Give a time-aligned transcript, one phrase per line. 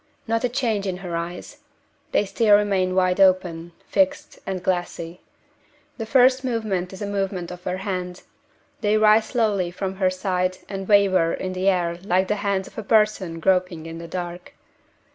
[0.25, 1.57] Not a change in her eyes;
[2.11, 5.21] they still remain wide open, fixed and glassy.
[5.99, 8.23] The first movement is a movement of her hands.
[8.79, 12.79] They rise slowly from her side and waver in the air like the hands of
[12.79, 14.55] a person groping in the dark.